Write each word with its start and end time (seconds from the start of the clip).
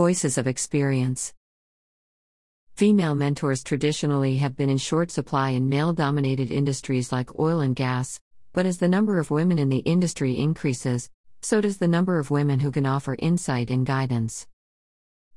Voices 0.00 0.38
of 0.38 0.46
Experience 0.46 1.34
Female 2.72 3.14
mentors 3.14 3.62
traditionally 3.62 4.38
have 4.38 4.56
been 4.56 4.70
in 4.70 4.78
short 4.78 5.10
supply 5.10 5.50
in 5.50 5.68
male 5.68 5.92
dominated 5.92 6.50
industries 6.50 7.12
like 7.12 7.38
oil 7.38 7.60
and 7.60 7.76
gas, 7.76 8.18
but 8.54 8.64
as 8.64 8.78
the 8.78 8.88
number 8.88 9.18
of 9.18 9.30
women 9.30 9.58
in 9.58 9.68
the 9.68 9.80
industry 9.80 10.38
increases, 10.38 11.10
so 11.42 11.60
does 11.60 11.76
the 11.76 11.86
number 11.86 12.18
of 12.18 12.30
women 12.30 12.60
who 12.60 12.70
can 12.70 12.86
offer 12.86 13.14
insight 13.18 13.68
and 13.68 13.84
guidance. 13.84 14.46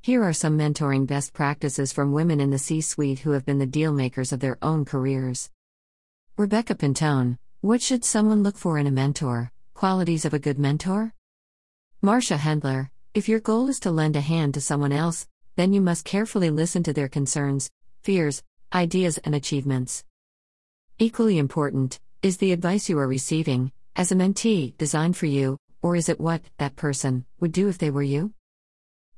Here 0.00 0.22
are 0.22 0.32
some 0.32 0.56
mentoring 0.56 1.08
best 1.08 1.32
practices 1.32 1.92
from 1.92 2.12
women 2.12 2.40
in 2.40 2.50
the 2.50 2.56
C 2.60 2.80
suite 2.80 3.18
who 3.18 3.32
have 3.32 3.44
been 3.44 3.58
the 3.58 3.66
deal 3.66 3.92
makers 3.92 4.32
of 4.32 4.38
their 4.38 4.58
own 4.62 4.84
careers. 4.84 5.50
Rebecca 6.36 6.76
Pintone 6.76 7.36
What 7.62 7.82
should 7.82 8.04
someone 8.04 8.44
look 8.44 8.56
for 8.56 8.78
in 8.78 8.86
a 8.86 8.92
mentor? 8.92 9.50
Qualities 9.74 10.24
of 10.24 10.32
a 10.32 10.38
good 10.38 10.60
mentor? 10.60 11.14
Marcia 12.00 12.36
Hendler 12.36 12.91
If 13.14 13.28
your 13.28 13.40
goal 13.40 13.68
is 13.68 13.78
to 13.80 13.90
lend 13.90 14.16
a 14.16 14.22
hand 14.22 14.54
to 14.54 14.60
someone 14.62 14.90
else, 14.90 15.28
then 15.56 15.74
you 15.74 15.82
must 15.82 16.06
carefully 16.06 16.48
listen 16.48 16.82
to 16.84 16.94
their 16.94 17.10
concerns, 17.10 17.70
fears, 18.02 18.42
ideas, 18.72 19.18
and 19.18 19.34
achievements. 19.34 20.02
Equally 20.98 21.36
important 21.36 22.00
is 22.22 22.38
the 22.38 22.52
advice 22.52 22.88
you 22.88 22.98
are 22.98 23.06
receiving, 23.06 23.70
as 23.94 24.12
a 24.12 24.14
mentee, 24.14 24.74
designed 24.78 25.18
for 25.18 25.26
you, 25.26 25.58
or 25.82 25.94
is 25.94 26.08
it 26.08 26.20
what 26.20 26.40
that 26.56 26.74
person 26.74 27.26
would 27.38 27.52
do 27.52 27.68
if 27.68 27.76
they 27.76 27.90
were 27.90 28.02
you? 28.02 28.32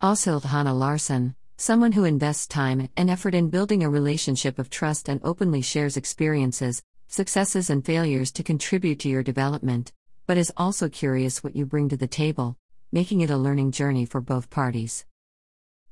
Also, 0.00 0.38
Hannah 0.38 0.72
Larson, 0.72 1.34
someone 1.56 1.90
who 1.90 2.04
invests 2.04 2.46
time 2.46 2.88
and 2.96 3.10
effort 3.10 3.34
in 3.34 3.50
building 3.50 3.82
a 3.82 3.90
relationship 3.90 4.60
of 4.60 4.70
trust 4.70 5.08
and 5.08 5.20
openly 5.24 5.62
shares 5.62 5.96
experiences, 5.96 6.80
successes, 7.08 7.68
and 7.70 7.84
failures 7.84 8.30
to 8.30 8.44
contribute 8.44 9.00
to 9.00 9.08
your 9.08 9.24
development, 9.24 9.90
but 10.28 10.38
is 10.38 10.52
also 10.56 10.88
curious 10.88 11.42
what 11.42 11.56
you 11.56 11.66
bring 11.66 11.88
to 11.88 11.96
the 11.96 12.06
table, 12.06 12.56
making 12.92 13.20
it 13.20 13.30
a 13.30 13.36
learning 13.36 13.70
journey 13.72 14.04
for 14.04 14.20
both 14.20 14.50
parties. 14.50 15.04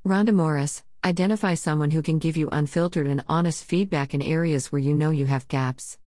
Rhonda 0.05 0.35
Morris, 0.35 0.83
identify 1.05 1.55
someone 1.55 1.93
who 1.93 2.03
can 2.03 2.19
give 2.19 2.37
you 2.37 2.49
unfiltered 2.51 3.07
and 3.07 3.25
honest 3.29 3.65
feedback 3.65 4.15
in 4.15 4.23
areas 4.23 4.73
where 4.73 4.81
you 4.81 4.95
know 4.95 5.11
you 5.11 5.27
have 5.27 5.49
gaps. 5.49 5.99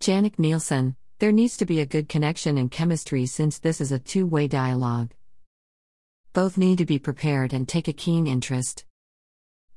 Janek 0.00 0.38
Nielsen, 0.38 0.96
there 1.18 1.32
needs 1.32 1.56
to 1.58 1.66
be 1.66 1.80
a 1.80 1.86
good 1.86 2.08
connection 2.08 2.56
and 2.58 2.70
chemistry 2.70 3.26
since 3.26 3.58
this 3.58 3.80
is 3.80 3.92
a 3.92 3.98
two 3.98 4.26
way 4.26 4.48
dialogue. 4.48 5.12
Both 6.32 6.56
need 6.56 6.78
to 6.78 6.86
be 6.86 6.98
prepared 6.98 7.52
and 7.52 7.68
take 7.68 7.88
a 7.88 7.92
keen 7.92 8.26
interest. 8.26 8.84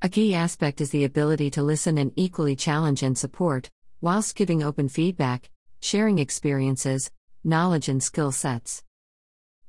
A 0.02 0.10
key 0.10 0.34
aspect 0.34 0.82
is 0.82 0.92
the 0.92 1.04
ability 1.04 1.50
to 1.52 1.64
listen 1.64 1.98
and 1.98 2.12
equally 2.16 2.56
challenge 2.56 3.04
and 3.04 3.18
support, 3.18 3.70
whilst 4.02 4.36
giving 4.36 4.64
open 4.64 4.90
feedback, 4.90 5.50
sharing 5.80 6.20
experiences, 6.20 7.12
knowledge, 7.44 7.90
and 7.90 8.02
skill 8.02 8.32
sets. 8.32 8.84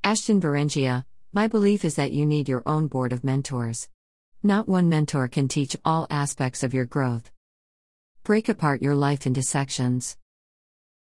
Ashton 0.06 0.38
Berengia, 0.38 1.06
my 1.32 1.48
belief 1.48 1.82
is 1.82 1.94
that 1.94 2.12
you 2.12 2.26
need 2.26 2.46
your 2.46 2.62
own 2.66 2.88
board 2.88 3.10
of 3.10 3.24
mentors. 3.24 3.88
Not 4.42 4.68
one 4.68 4.90
mentor 4.90 5.28
can 5.28 5.48
teach 5.48 5.78
all 5.82 6.06
aspects 6.10 6.62
of 6.62 6.74
your 6.74 6.84
growth. 6.84 7.30
Break 8.22 8.50
apart 8.50 8.82
your 8.82 8.94
life 8.94 9.26
into 9.26 9.42
sections. 9.42 10.18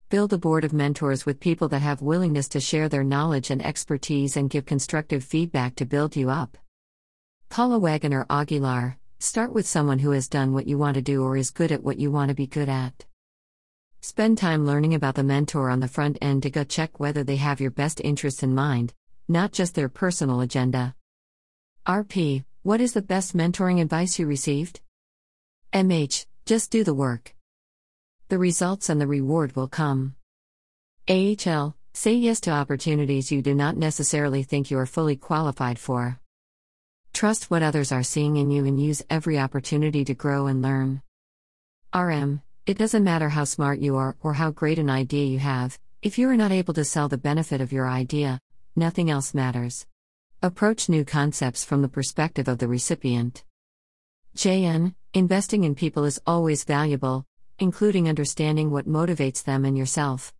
Build 0.08 0.32
a 0.32 0.38
board 0.38 0.64
of 0.64 0.72
mentors 0.72 1.26
with 1.26 1.38
people 1.38 1.68
that 1.68 1.82
have 1.82 2.00
willingness 2.00 2.48
to 2.48 2.60
share 2.60 2.88
their 2.88 3.04
knowledge 3.04 3.50
and 3.50 3.62
expertise 3.62 4.38
and 4.38 4.48
give 4.48 4.64
constructive 4.64 5.22
feedback 5.22 5.74
to 5.76 5.84
build 5.84 6.16
you 6.16 6.30
up. 6.30 6.56
Paula 7.50 7.78
Wagner 7.78 8.24
Aguilar, 8.30 8.96
start 9.18 9.52
with 9.52 9.66
someone 9.66 9.98
who 9.98 10.12
has 10.12 10.28
done 10.28 10.54
what 10.54 10.66
you 10.66 10.78
want 10.78 10.94
to 10.94 11.02
do 11.02 11.22
or 11.22 11.36
is 11.36 11.50
good 11.50 11.72
at 11.72 11.82
what 11.82 11.98
you 11.98 12.10
want 12.10 12.30
to 12.30 12.34
be 12.34 12.46
good 12.46 12.70
at. 12.70 13.04
Spend 14.06 14.36
time 14.36 14.66
learning 14.66 14.92
about 14.92 15.14
the 15.14 15.24
mentor 15.24 15.70
on 15.70 15.80
the 15.80 15.88
front 15.88 16.18
end 16.20 16.42
to 16.42 16.50
gut 16.50 16.68
check 16.68 17.00
whether 17.00 17.24
they 17.24 17.36
have 17.36 17.58
your 17.58 17.70
best 17.70 18.02
interests 18.02 18.42
in 18.42 18.54
mind, 18.54 18.92
not 19.28 19.50
just 19.50 19.74
their 19.74 19.88
personal 19.88 20.42
agenda. 20.42 20.94
RP, 21.86 22.44
what 22.62 22.82
is 22.82 22.92
the 22.92 23.00
best 23.00 23.34
mentoring 23.34 23.80
advice 23.80 24.18
you 24.18 24.26
received? 24.26 24.82
MH, 25.72 26.26
just 26.44 26.70
do 26.70 26.84
the 26.84 26.92
work. 26.92 27.34
The 28.28 28.36
results 28.36 28.90
and 28.90 29.00
the 29.00 29.06
reward 29.06 29.56
will 29.56 29.68
come. 29.68 30.16
AHL, 31.08 31.74
say 31.94 32.12
yes 32.12 32.40
to 32.40 32.50
opportunities 32.50 33.32
you 33.32 33.40
do 33.40 33.54
not 33.54 33.78
necessarily 33.78 34.42
think 34.42 34.70
you 34.70 34.78
are 34.78 34.84
fully 34.84 35.16
qualified 35.16 35.78
for. 35.78 36.20
Trust 37.14 37.50
what 37.50 37.62
others 37.62 37.90
are 37.90 38.02
seeing 38.02 38.36
in 38.36 38.50
you 38.50 38.66
and 38.66 38.78
use 38.78 39.02
every 39.08 39.38
opportunity 39.38 40.04
to 40.04 40.12
grow 40.12 40.46
and 40.46 40.60
learn. 40.60 41.00
RM, 41.94 42.42
it 42.66 42.78
doesn't 42.78 43.04
matter 43.04 43.28
how 43.28 43.44
smart 43.44 43.78
you 43.80 43.96
are 43.96 44.16
or 44.22 44.32
how 44.32 44.50
great 44.50 44.78
an 44.78 44.88
idea 44.88 45.26
you 45.26 45.38
have, 45.38 45.78
if 46.00 46.16
you 46.16 46.30
are 46.30 46.36
not 46.36 46.50
able 46.50 46.72
to 46.72 46.84
sell 46.84 47.08
the 47.10 47.18
benefit 47.18 47.60
of 47.60 47.72
your 47.72 47.86
idea, 47.86 48.40
nothing 48.74 49.10
else 49.10 49.34
matters. 49.34 49.86
Approach 50.42 50.88
new 50.88 51.04
concepts 51.04 51.62
from 51.62 51.82
the 51.82 51.88
perspective 51.88 52.48
of 52.48 52.56
the 52.58 52.68
recipient. 52.68 53.44
JN, 54.34 54.94
investing 55.12 55.64
in 55.64 55.74
people 55.74 56.04
is 56.04 56.20
always 56.26 56.64
valuable, 56.64 57.26
including 57.58 58.08
understanding 58.08 58.70
what 58.70 58.88
motivates 58.88 59.44
them 59.44 59.66
and 59.66 59.76
yourself. 59.76 60.32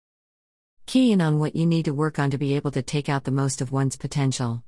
Key 0.86 1.12
in 1.12 1.20
on 1.20 1.38
what 1.38 1.54
you 1.54 1.66
need 1.66 1.84
to 1.84 1.94
work 1.94 2.18
on 2.18 2.30
to 2.30 2.38
be 2.38 2.56
able 2.56 2.70
to 2.70 2.82
take 2.82 3.10
out 3.10 3.24
the 3.24 3.30
most 3.30 3.60
of 3.60 3.70
one's 3.70 3.96
potential. 3.96 4.62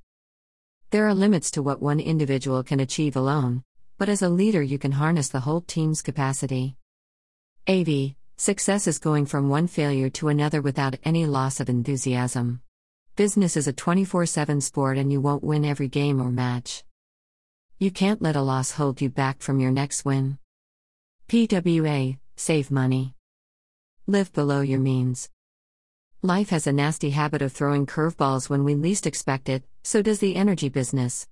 There 0.91 1.07
are 1.07 1.15
limits 1.15 1.51
to 1.53 1.63
what 1.63 1.81
one 1.81 2.01
individual 2.01 2.63
can 2.63 2.81
achieve 2.81 3.17
alone, 3.17 3.65
but 3.97 4.11
as 4.11 4.21
a 4.21 4.29
leader, 4.29 4.63
you 4.63 4.79
can 4.79 4.93
harness 4.93 5.31
the 5.31 5.41
whole 5.41 5.63
team's 5.63 6.03
capacity. 6.03 6.77
AV 7.69 8.15
Success 8.37 8.87
is 8.87 9.01
going 9.01 9.27
from 9.27 9.49
one 9.49 9.67
failure 9.67 10.09
to 10.11 10.29
another 10.29 10.63
without 10.63 10.95
any 11.03 11.27
loss 11.27 11.59
of 11.59 11.69
enthusiasm. 11.69 12.61
Business 13.17 13.57
is 13.57 13.67
a 13.67 13.73
24 13.73 14.25
7 14.25 14.61
sport 14.61 14.99
and 14.99 15.11
you 15.11 15.21
won't 15.21 15.43
win 15.43 15.65
every 15.65 15.89
game 15.89 16.23
or 16.23 16.31
match. 16.31 16.85
You 17.81 17.91
can't 17.91 18.23
let 18.23 18.37
a 18.37 18.41
loss 18.41 18.71
hold 18.71 19.01
you 19.01 19.09
back 19.09 19.41
from 19.41 19.59
your 19.59 19.73
next 19.73 20.05
win. 20.05 20.39
PWA 21.27 22.19
Save 22.37 22.71
money. 22.71 23.15
Live 24.07 24.33
below 24.33 24.61
your 24.61 24.79
means. 24.79 25.29
Life 26.23 26.51
has 26.51 26.69
a 26.69 26.73
nasty 26.73 27.11
habit 27.11 27.43
of 27.43 27.53
throwing 27.53 27.85
curveballs 27.85 28.49
when 28.49 28.63
we 28.63 28.77
least 28.77 29.09
expect 29.09 29.49
it, 29.49 29.65
so 29.83 30.03
does 30.03 30.21
the 30.21 30.37
energy 30.37 30.69
business. 30.69 31.27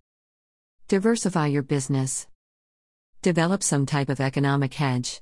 Diversify 0.88 1.46
your 1.46 1.62
business. 1.62 2.26
Develop 3.22 3.62
some 3.62 3.86
type 3.86 4.08
of 4.08 4.20
economic 4.20 4.74
hedge. 4.74 5.20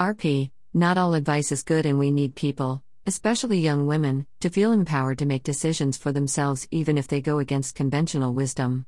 RP 0.00 0.50
Not 0.72 0.96
all 0.96 1.12
advice 1.12 1.52
is 1.52 1.62
good, 1.62 1.84
and 1.84 1.98
we 1.98 2.10
need 2.10 2.34
people, 2.34 2.82
especially 3.04 3.60
young 3.60 3.86
women, 3.86 4.26
to 4.40 4.48
feel 4.48 4.72
empowered 4.72 5.18
to 5.18 5.26
make 5.26 5.42
decisions 5.42 5.98
for 5.98 6.10
themselves 6.10 6.66
even 6.70 6.96
if 6.96 7.06
they 7.06 7.20
go 7.20 7.38
against 7.38 7.74
conventional 7.74 8.32
wisdom. 8.32 8.86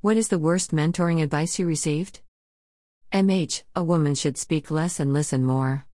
What 0.00 0.16
is 0.16 0.28
the 0.28 0.38
worst 0.38 0.70
mentoring 0.70 1.20
advice 1.20 1.58
you 1.58 1.66
received? 1.66 2.20
MH 3.12 3.64
A 3.74 3.82
woman 3.82 4.14
should 4.14 4.38
speak 4.38 4.70
less 4.70 5.00
and 5.00 5.12
listen 5.12 5.44
more. 5.44 5.86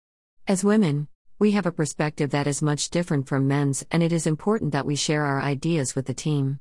As 0.46 0.62
women, 0.62 1.08
we 1.38 1.52
have 1.52 1.64
a 1.64 1.72
perspective 1.72 2.28
that 2.32 2.46
is 2.46 2.60
much 2.60 2.90
different 2.90 3.28
from 3.28 3.48
men's, 3.48 3.82
and 3.90 4.02
it 4.02 4.12
is 4.12 4.26
important 4.26 4.72
that 4.72 4.84
we 4.84 4.94
share 4.94 5.24
our 5.24 5.40
ideas 5.40 5.94
with 5.94 6.04
the 6.04 6.12
team. 6.12 6.60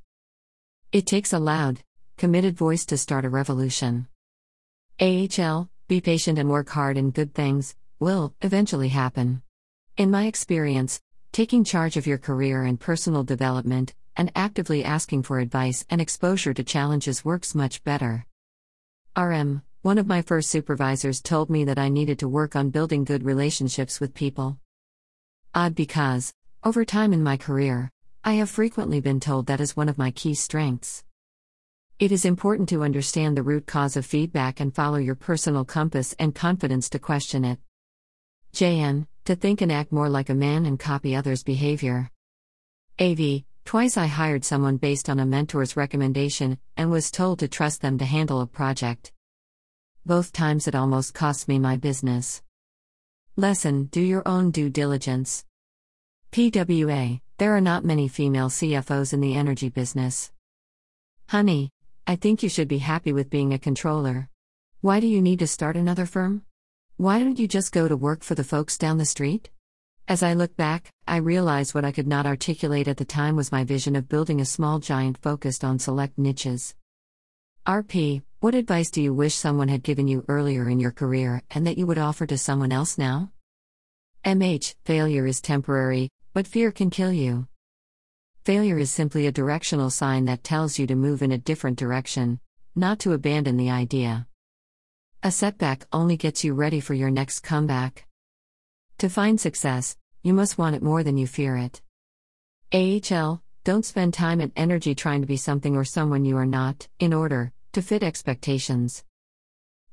It 0.94 1.06
takes 1.06 1.33
a 1.33 1.39
loud, 1.39 1.83
committed 2.16 2.56
voice 2.56 2.85
to 2.85 2.97
start 2.97 3.25
a 3.25 3.29
revolution. 3.29 4.07
AHL 5.01 5.69
Be 5.88 6.02
patient 6.02 6.38
and 6.38 6.50
work 6.50 6.68
hard, 6.68 6.98
and 6.98 7.14
good 7.14 7.34
things 7.34 7.74
will 7.98 8.34
eventually 8.42 8.90
happen. 8.90 9.42
In 9.96 10.12
my 10.12 10.25
experience, 10.25 11.00
taking 11.31 11.64
charge 11.64 11.96
of 11.96 12.06
your 12.06 12.18
career 12.18 12.64
and 12.64 12.78
personal 12.78 13.24
development, 13.24 13.94
and 14.18 14.30
actively 14.36 14.84
asking 14.84 15.24
for 15.24 15.40
advice 15.40 15.86
and 15.90 16.02
exposure 16.02 16.53
to 16.53 16.62
challenges 16.62 17.24
works 17.24 17.56
much 17.56 17.86
better. 17.86 18.25
RM, 19.16 19.62
one 19.81 19.98
of 19.98 20.08
my 20.08 20.22
first 20.22 20.50
supervisors 20.50 21.22
told 21.22 21.50
me 21.50 21.64
that 21.64 21.80
I 21.80 21.88
needed 21.88 22.19
to 22.19 22.28
work 22.28 22.54
on 22.54 22.69
building 22.69 23.06
good 23.06 23.24
relationships 23.24 24.02
with 24.02 24.14
people. 24.14 24.59
Odd 25.56 25.74
because, 25.74 26.34
over 26.66 26.84
time 26.84 27.14
in 27.14 27.24
my 27.24 27.38
career, 27.38 27.92
I 28.25 28.34
have 28.34 28.50
frequently 28.50 29.00
been 29.00 29.22
told 29.22 29.46
that 29.46 29.62
is 29.62 29.78
one 29.78 29.88
of 29.88 29.98
my 29.98 30.12
key 30.12 30.34
strengths. 30.34 31.06
It 32.00 32.12
is 32.12 32.25
important 32.25 32.69
to 32.69 32.84
understand 32.84 33.36
the 33.36 33.42
root 33.42 33.66
cause 33.66 33.98
of 33.98 34.06
feedback 34.06 34.60
and 34.60 34.75
follow 34.75 34.98
your 34.98 35.16
personal 35.16 35.66
compass 35.66 36.13
and 36.19 36.36
confidence 36.36 36.92
to 36.92 37.00
question 37.00 37.44
it. 37.44 37.57
JN, 38.54 39.07
to 39.25 39.36
think 39.36 39.62
and 39.62 39.71
act 39.71 39.92
more 39.92 40.07
like 40.07 40.30
a 40.30 40.36
man 40.36 40.68
and 40.68 40.80
copy 40.80 41.16
others' 41.16 41.42
behavior. 41.42 42.12
AV, 43.00 43.45
twice 43.66 43.98
I 43.98 44.06
hired 44.06 44.45
someone 44.45 44.77
based 44.77 45.10
on 45.10 45.19
a 45.19 45.25
mentor's 45.25 45.75
recommendation 45.75 46.60
and 46.77 46.92
was 46.92 47.10
told 47.10 47.39
to 47.39 47.48
trust 47.48 47.81
them 47.81 47.98
to 47.98 48.06
handle 48.06 48.42
a 48.42 48.45
project. 48.45 49.12
Both 50.06 50.33
times 50.33 50.68
it 50.68 50.75
almost 50.75 51.16
cost 51.16 51.48
me 51.48 51.57
my 51.57 51.77
business. 51.77 52.44
Lesson 53.36 53.86
Do 53.86 54.01
your 54.01 54.21
own 54.27 54.51
due 54.51 54.69
diligence. 54.69 55.45
PWA 56.31 57.21
There 57.39 57.56
are 57.56 57.62
not 57.62 57.83
many 57.83 58.07
female 58.07 58.50
CFOs 58.50 59.13
in 59.13 59.19
the 59.19 59.33
energy 59.33 59.69
business. 59.69 60.31
Honey, 61.30 61.71
I 62.09 62.15
think 62.15 62.42
you 62.42 62.48
should 62.48 62.69
be 62.69 62.77
happy 62.77 63.12
with 63.12 63.30
being 63.30 63.51
a 63.54 63.59
controller. 63.59 64.30
Why 64.80 65.01
do 65.01 65.07
you 65.07 65.21
need 65.21 65.39
to 65.39 65.48
start 65.48 65.75
another 65.75 66.06
firm? 66.06 66.44
Why 66.95 67.19
don't 67.19 67.38
you 67.38 67.50
just 67.50 67.74
go 67.74 67.89
to 67.89 67.98
work 67.98 68.24
for 68.24 68.33
the 68.33 68.45
folks 68.45 68.77
down 68.77 68.98
the 68.98 69.04
street? 69.04 69.50
As 70.07 70.24
I 70.24 70.33
look 70.33 70.56
back, 70.56 70.89
I 71.06 71.18
realize 71.18 71.74
what 71.74 71.83
I 71.83 71.92
could 71.92 72.07
not 72.07 72.25
articulate 72.25 72.88
at 72.88 72.95
the 72.95 73.04
time 73.04 73.36
was 73.36 73.51
my 73.51 73.65
vision 73.65 73.94
of 73.98 74.07
building 74.07 74.39
a 74.39 74.45
small 74.45 74.80
giant 74.80 75.18
focused 75.18 75.65
on 75.65 75.80
select 75.80 76.18
niches. 76.18 76.75
RP, 77.68 78.21
what 78.39 78.56
advice 78.56 78.89
do 78.89 79.01
you 79.01 79.13
wish 79.13 79.36
someone 79.36 79.68
had 79.68 79.83
given 79.83 80.07
you 80.07 80.24
earlier 80.30 80.69
in 80.69 80.80
your 80.80 80.92
career 80.92 81.44
and 81.51 81.68
that 81.68 81.77
you 81.77 81.86
would 81.88 81.98
offer 81.98 82.25
to 82.25 82.38
someone 82.38 82.71
else 82.71 82.98
now? 82.98 83.33
MH, 84.24 84.75
failure 84.86 85.27
is 85.27 85.42
temporary, 85.42 86.07
but 86.33 86.48
fear 86.48 86.71
can 86.71 86.89
kill 86.89 87.12
you. 87.12 87.48
Failure 88.47 88.77
is 88.77 88.89
simply 88.89 89.27
a 89.27 89.31
directional 89.33 89.89
sign 89.89 90.23
that 90.23 90.41
tells 90.41 90.79
you 90.79 90.88
to 90.88 90.95
move 90.95 91.21
in 91.21 91.33
a 91.33 91.38
different 91.38 91.77
direction, 91.77 92.39
not 92.75 92.97
to 92.97 93.11
abandon 93.11 93.57
the 93.57 93.69
idea. 93.69 94.25
A 95.21 95.31
setback 95.31 95.85
only 95.91 96.15
gets 96.15 96.45
you 96.45 96.53
ready 96.53 96.79
for 96.79 96.94
your 96.94 97.09
next 97.11 97.41
comeback. 97.41 98.07
To 98.99 99.09
find 99.09 99.38
success, 99.38 99.97
you 100.23 100.33
must 100.33 100.57
want 100.57 100.77
it 100.77 100.81
more 100.81 101.03
than 101.03 101.17
you 101.17 101.27
fear 101.27 101.57
it. 101.57 101.81
AHL, 102.71 103.44
don't 103.65 103.83
spend 103.83 104.13
time 104.13 104.39
and 104.39 104.53
energy 104.55 104.95
trying 104.95 105.19
to 105.19 105.27
be 105.27 105.35
something 105.35 105.75
or 105.75 105.83
someone 105.83 106.23
you 106.23 106.38
are 106.38 106.45
not, 106.45 106.88
in 106.99 107.13
order 107.13 107.51
to 107.73 107.81
fit 107.81 108.01
expectations. 108.01 109.03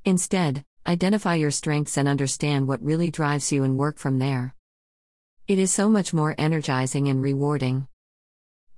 Instead, 0.04 0.64
identify 0.86 1.34
your 1.34 1.50
strengths 1.50 1.96
and 1.96 2.06
understand 2.06 2.68
what 2.68 2.84
really 2.84 3.10
drives 3.10 3.50
you 3.50 3.64
and 3.64 3.76
work 3.76 3.98
from 3.98 4.20
there. 4.20 4.54
It 5.48 5.58
is 5.58 5.74
so 5.74 5.88
much 5.88 6.14
more 6.14 6.36
energizing 6.38 7.08
and 7.08 7.20
rewarding. 7.20 7.88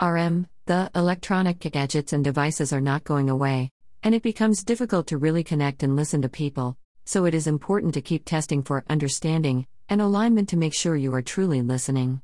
RM, 0.01 0.47
the 0.67 0.91
electronic 0.95 1.59
gadgets 1.59 2.13
and 2.13 2.23
devices 2.23 2.71
are 2.71 2.83
not 2.83 3.05
going 3.05 3.31
away, 3.31 3.71
and 4.03 4.15
it 4.15 4.23
becomes 4.23 4.63
difficult 4.63 5.07
to 5.07 5.17
really 5.17 5.43
connect 5.43 5.83
and 5.83 5.97
listen 5.97 6.21
to 6.21 6.29
people, 6.29 6.77
so 7.07 7.25
it 7.25 7.35
is 7.35 7.47
important 7.47 7.95
to 7.95 8.03
keep 8.03 8.27
testing 8.27 8.63
for 8.63 8.85
understanding 8.91 9.67
and 9.89 10.03
alignment 10.03 10.51
to 10.51 10.57
make 10.59 10.75
sure 10.75 10.97
you 10.97 11.15
are 11.15 11.23
truly 11.23 11.63
listening. 11.63 12.21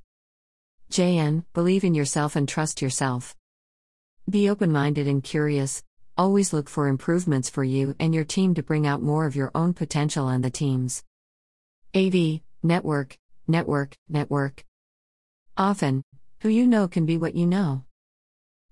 JN, 0.91 1.45
believe 1.55 1.83
in 1.83 1.95
yourself 1.95 2.37
and 2.37 2.47
trust 2.47 2.83
yourself. 2.83 3.35
Be 4.29 4.51
open 4.51 4.71
minded 4.71 5.09
and 5.09 5.25
curious, 5.25 5.83
always 6.19 6.53
look 6.53 6.69
for 6.69 6.89
improvements 6.89 7.49
for 7.49 7.65
you 7.65 7.97
and 7.99 8.15
your 8.15 8.25
team 8.25 8.55
to 8.55 8.63
bring 8.63 8.87
out 8.87 9.01
more 9.01 9.25
of 9.25 9.35
your 9.35 9.51
own 9.55 9.73
potential 9.73 10.29
and 10.29 10.45
the 10.45 10.51
team's. 10.51 11.03
AV, 11.95 12.41
network, 12.63 13.17
network, 13.49 13.97
network. 14.11 14.67
Often, 15.57 16.03
who 16.43 16.49
you 16.49 16.67
know 16.67 16.89
can 16.89 17.07
be 17.07 17.17
what 17.17 17.37
you 17.37 17.47
know. 17.47 17.85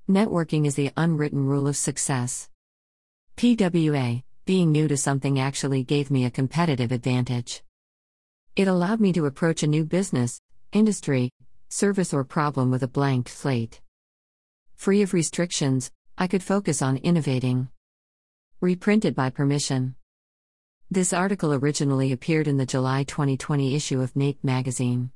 Networking 0.08 0.66
is 0.66 0.74
the 0.74 0.90
unwritten 0.96 1.46
rule 1.46 1.68
of 1.68 1.76
success. 1.76 2.50
PWA, 3.36 4.24
being 4.44 4.72
new 4.72 4.88
to 4.88 4.96
something 4.96 5.38
actually 5.38 5.84
gave 5.84 6.10
me 6.10 6.24
a 6.24 6.32
competitive 6.32 6.90
advantage. 6.90 7.62
It 8.56 8.66
allowed 8.66 8.98
me 8.98 9.12
to 9.12 9.26
approach 9.26 9.62
a 9.62 9.68
new 9.68 9.84
business, 9.84 10.40
industry, 10.72 11.30
service, 11.68 12.12
or 12.12 12.24
problem 12.24 12.72
with 12.72 12.82
a 12.82 12.88
blank 12.88 13.28
slate. 13.28 13.80
Free 14.74 15.02
of 15.02 15.14
restrictions, 15.14 15.92
I 16.18 16.26
could 16.26 16.42
focus 16.42 16.82
on 16.82 16.96
innovating. 16.96 17.68
Reprinted 18.60 19.14
by 19.14 19.30
permission. 19.30 19.94
This 20.90 21.12
article 21.12 21.54
originally 21.54 22.10
appeared 22.10 22.48
in 22.48 22.56
the 22.56 22.66
July 22.66 23.04
2020 23.04 23.76
issue 23.76 24.00
of 24.00 24.16
NAPE 24.16 24.42
magazine. 24.42 25.12